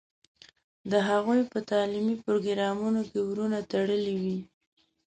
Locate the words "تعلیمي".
1.71-2.15